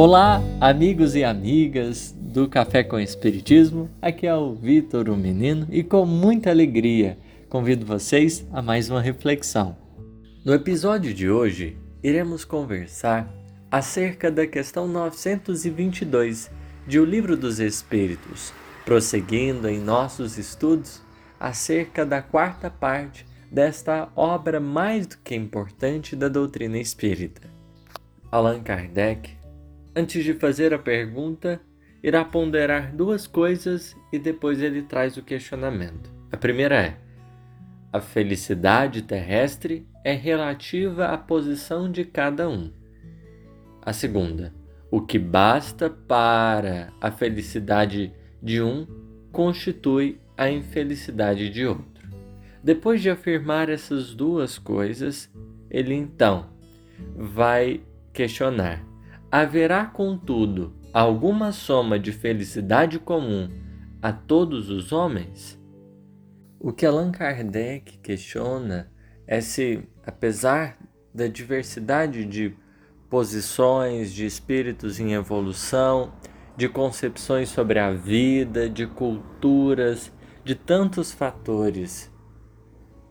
[0.00, 3.90] Olá, amigos e amigas do Café com Espiritismo.
[4.00, 9.02] Aqui é o Vitor, o menino, e com muita alegria convido vocês a mais uma
[9.02, 9.76] reflexão.
[10.44, 13.28] No episódio de hoje, iremos conversar
[13.72, 16.48] acerca da questão 922
[16.86, 18.52] de O Livro dos Espíritos,
[18.84, 21.02] prosseguindo em nossos estudos
[21.40, 27.50] acerca da quarta parte desta obra mais do que importante da doutrina espírita.
[28.30, 29.37] Allan Kardec,
[29.94, 31.60] antes de fazer a pergunta,
[32.02, 36.12] irá ponderar duas coisas e depois ele traz o questionamento.
[36.30, 36.98] A primeira é:
[37.92, 42.70] a felicidade terrestre é relativa à posição de cada um.
[43.82, 44.52] A segunda,
[44.90, 48.86] o que basta para a felicidade de um
[49.32, 52.08] constitui a infelicidade de outro.
[52.62, 55.30] Depois de afirmar essas duas coisas,
[55.70, 56.50] ele então
[57.16, 57.80] vai
[58.12, 58.84] questionar:
[59.30, 63.50] haverá, contudo, alguma soma de felicidade comum
[64.00, 65.58] a todos os homens?
[66.60, 68.90] O que Allan Kardec questiona
[69.26, 70.78] é se, apesar
[71.14, 72.56] da diversidade de
[73.08, 76.12] posições, de espíritos em evolução,
[76.56, 80.12] de concepções sobre a vida, de culturas,
[80.44, 82.10] de tantos fatores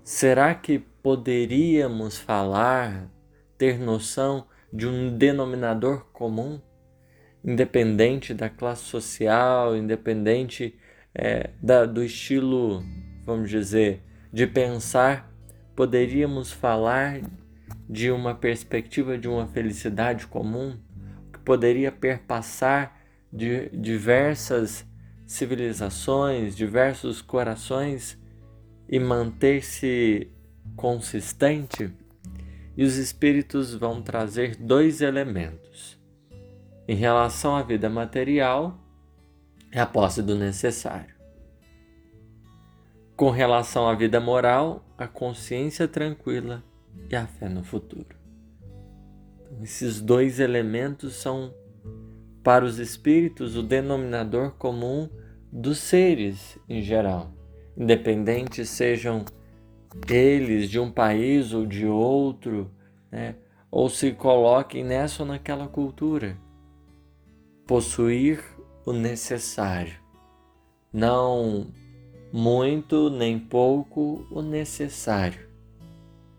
[0.10, 3.12] Será que poderíamos falar,
[3.58, 6.62] ter noção de um denominador comum,
[7.44, 10.78] independente da classe social, independente
[11.14, 12.84] é, da, do estilo,
[13.26, 15.32] vamos dizer, de pensar?
[15.76, 17.22] Poderíamos falar
[17.90, 20.78] de uma perspectiva de uma felicidade comum
[21.32, 23.00] que poderia perpassar
[23.32, 24.86] de diversas
[25.26, 28.18] civilizações, diversos corações
[28.90, 30.32] e manter-se
[30.76, 31.92] consistente,
[32.78, 36.00] e os espíritos vão trazer dois elementos.
[36.88, 38.80] Em relação à vida material,
[39.72, 41.16] é a posse do necessário.
[43.16, 46.64] Com relação à vida moral, a consciência tranquila
[47.10, 48.16] e a fé no futuro.
[49.42, 51.54] Então, esses dois elementos são,
[52.44, 55.10] para os espíritos, o denominador comum
[55.52, 57.34] dos seres em geral
[57.78, 59.24] independentes sejam
[60.08, 62.72] eles de um país ou de outro,
[63.12, 63.36] né?
[63.72, 66.38] ou se coloquem nessa ou naquela cultura.
[67.66, 68.44] Possuir
[68.86, 70.00] o necessário,
[70.94, 71.68] não
[72.32, 75.48] muito nem pouco o necessário.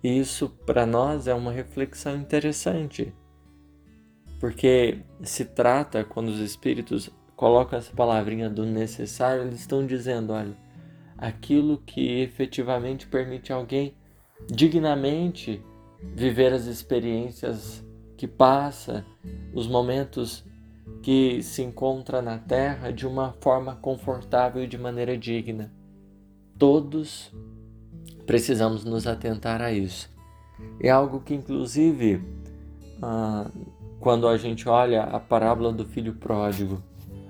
[0.02, 3.12] Isso para nós é uma reflexão interessante,
[4.40, 10.56] porque se trata, quando os espíritos colocam essa palavrinha do necessário, eles estão dizendo: olha
[11.18, 13.94] aquilo que efetivamente permite alguém
[14.46, 15.60] dignamente
[16.14, 17.84] viver as experiências
[18.16, 19.04] que passa,
[19.52, 20.44] os momentos
[21.02, 25.72] que se encontra na terra de uma forma confortável e de maneira digna.
[26.56, 27.32] Todos
[28.26, 30.10] precisamos nos atentar a isso.
[30.80, 32.22] É algo que, inclusive,
[33.02, 33.50] ah,
[34.00, 36.82] quando a gente olha a parábola do filho pródigo,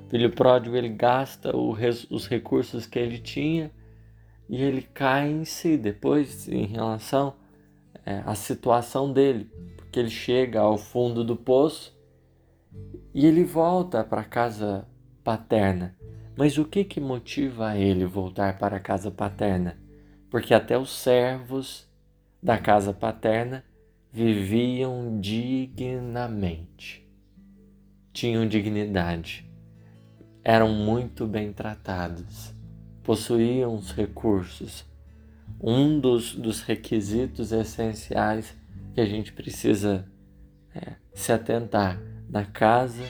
[0.07, 3.71] o filho pródigo ele gasta os recursos que ele tinha
[4.49, 7.35] e ele cai em si depois em relação
[8.07, 11.95] é, à situação dele, porque ele chega ao fundo do poço
[13.13, 14.89] e ele volta para a casa
[15.23, 15.95] paterna.
[16.37, 19.77] Mas o que que motiva ele voltar para a casa paterna?
[20.31, 21.87] Porque até os servos
[22.43, 23.65] da casa paterna
[24.11, 27.07] viviam dignamente,
[28.13, 29.51] tinham dignidade,
[30.43, 32.57] eram muito bem tratados
[33.03, 34.85] possuíam os recursos.
[35.61, 38.57] Um dos, dos requisitos essenciais
[38.95, 40.07] que a gente precisa
[40.75, 43.05] é, se atentar na casa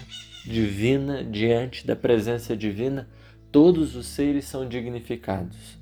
[0.44, 3.08] divina, diante da presença divina,
[3.52, 5.78] todos os seres são dignificados.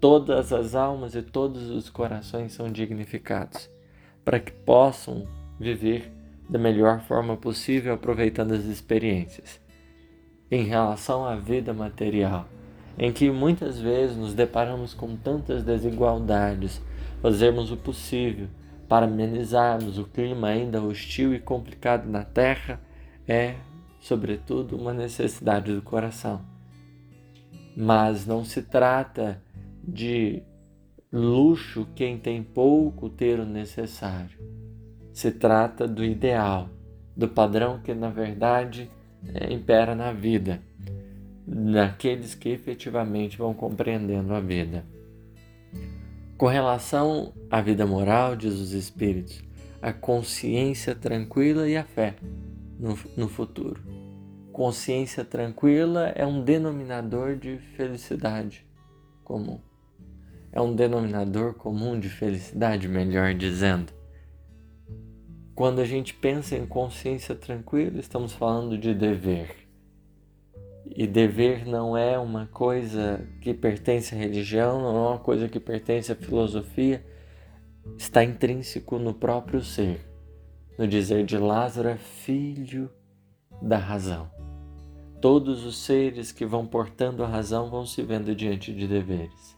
[0.00, 3.70] Todas as almas e todos os corações são dignificados,
[4.24, 5.26] para que possam
[5.58, 6.12] viver
[6.48, 9.60] da melhor forma possível, aproveitando as experiências.
[10.50, 12.48] Em relação à vida material,
[12.98, 16.80] em que muitas vezes nos deparamos com tantas desigualdades,
[17.20, 18.48] fazermos o possível
[18.88, 22.80] para amenizarmos o clima ainda hostil e complicado na Terra
[23.26, 23.56] é,
[24.00, 26.40] sobretudo, uma necessidade do coração.
[27.76, 29.42] Mas não se trata
[29.82, 30.42] de
[31.12, 34.38] luxo quem tem pouco ter o necessário.
[35.12, 36.68] Se trata do ideal,
[37.16, 38.90] do padrão que na verdade
[39.34, 40.60] é, impera na vida
[41.58, 44.84] naqueles que efetivamente vão compreendendo a vida.
[46.36, 49.42] Com relação à vida moral, diz os Espíritos,
[49.80, 52.14] a consciência tranquila e a fé.
[52.78, 53.82] no, no futuro.
[54.52, 58.66] Consciência tranquila é um denominador de felicidade
[59.24, 59.58] comum.
[60.52, 63.92] É um denominador comum de felicidade, melhor dizendo.
[65.54, 69.65] Quando a gente pensa em consciência tranquila, estamos falando de dever.
[70.96, 75.60] E dever não é uma coisa que pertence à religião, não é uma coisa que
[75.60, 77.04] pertence à filosofia,
[77.98, 80.00] está intrínseco no próprio ser.
[80.78, 82.90] No dizer de Lázaro, é filho
[83.60, 84.30] da razão.
[85.20, 89.54] Todos os seres que vão portando a razão vão se vendo diante de deveres,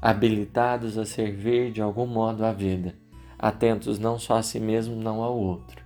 [0.00, 2.96] habilitados a servir de algum modo a vida,
[3.38, 5.84] atentos não só a si mesmo, não ao outro.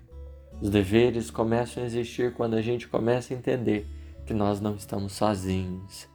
[0.62, 3.86] Os deveres começam a existir quando a gente começa a entender
[4.26, 6.08] que nós não estamos sozinhos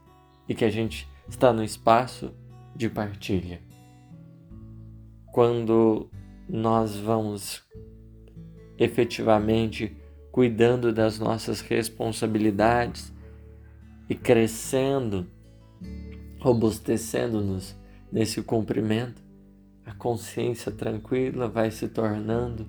[0.47, 2.31] e que a gente está no espaço
[2.75, 3.61] de partilha.
[5.31, 6.09] Quando
[6.47, 7.63] nós vamos
[8.77, 9.95] efetivamente
[10.31, 13.13] cuidando das nossas responsabilidades
[14.09, 15.25] e crescendo,
[16.39, 17.75] robustecendo-nos
[18.11, 19.21] nesse cumprimento,
[19.85, 22.67] a consciência tranquila vai se tornando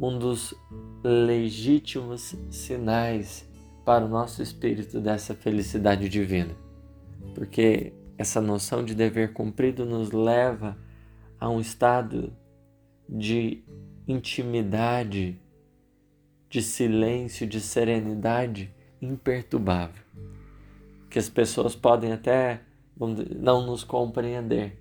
[0.00, 0.54] um dos
[1.02, 3.47] legítimos sinais
[3.88, 6.54] para o nosso espírito dessa felicidade divina.
[7.34, 10.76] Porque essa noção de dever cumprido nos leva
[11.40, 12.36] a um estado
[13.08, 13.64] de
[14.06, 15.40] intimidade,
[16.50, 18.70] de silêncio, de serenidade
[19.00, 20.04] imperturbável.
[21.08, 22.60] Que as pessoas podem até
[23.40, 24.78] não nos compreender,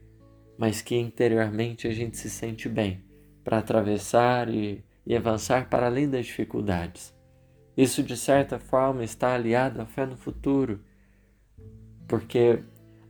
[0.58, 3.02] mas que interiormente a gente se sente bem
[3.42, 7.16] para atravessar e, e avançar para além das dificuldades.
[7.78, 10.82] Isso, de certa forma, está aliado à fé no futuro,
[12.08, 12.64] porque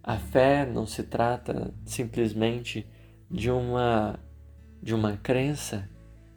[0.03, 2.85] a fé não se trata simplesmente
[3.31, 4.19] de uma,
[4.83, 5.89] de uma crença,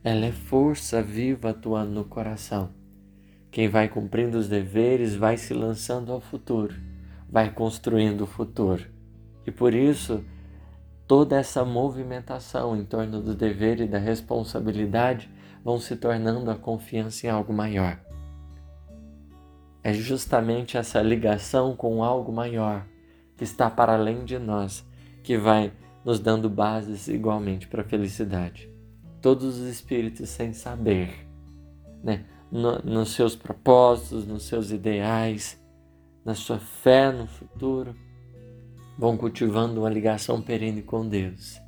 [0.04, 2.70] ela é força viva atuando no coração.
[3.50, 6.76] Quem vai cumprindo os deveres vai se lançando ao futuro,
[7.28, 8.86] vai construindo o futuro.
[9.44, 10.24] E por isso,
[11.04, 15.28] toda essa movimentação em torno do dever e da responsabilidade
[15.64, 17.98] vão se tornando a confiança em algo maior
[19.82, 22.86] é justamente essa ligação com algo maior
[23.36, 24.86] que está para além de nós
[25.22, 25.72] que vai
[26.04, 28.70] nos dando bases igualmente para a felicidade.
[29.20, 31.26] Todos os espíritos sem saber,
[32.02, 32.24] né?
[32.50, 35.60] No, nos seus propósitos, nos seus ideais,
[36.24, 37.94] na sua fé no futuro,
[38.98, 41.60] vão cultivando uma ligação perene com Deus.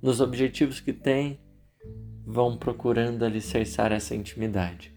[0.00, 1.38] Nos objetivos que têm,
[2.24, 4.92] vão procurando alicerçar essa intimidade.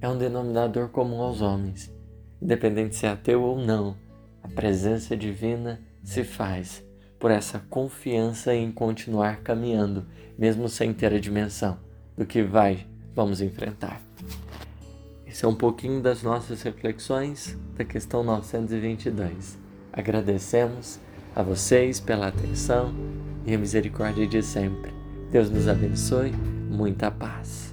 [0.00, 1.97] É um denominador comum aos homens
[2.40, 3.96] independente se é ateu ou não,
[4.42, 6.84] a presença divina se faz
[7.18, 10.06] por essa confiança em continuar caminhando,
[10.38, 11.78] mesmo sem ter a dimensão
[12.16, 14.00] do que vai, vamos enfrentar.
[15.26, 19.58] Esse é um pouquinho das nossas reflexões da questão 922.
[19.92, 20.98] Agradecemos
[21.34, 22.94] a vocês pela atenção
[23.46, 24.92] e a misericórdia de sempre.
[25.30, 27.67] Deus nos abençoe, muita paz.